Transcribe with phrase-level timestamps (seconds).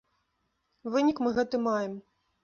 [0.95, 1.93] Вынік мы гэты маем.